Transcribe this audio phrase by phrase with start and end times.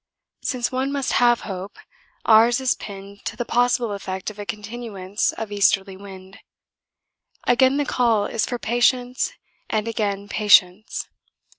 [0.41, 1.77] Since one must have hope,
[2.25, 6.39] ours is pinned to the possible effect of a continuance of easterly wind.
[7.45, 9.31] Again the call is for patience
[9.69, 11.07] and again patience.